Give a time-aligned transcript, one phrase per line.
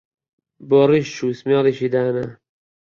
[0.69, 2.25] بۆ ڕیش جوو سمێڵیشی دانا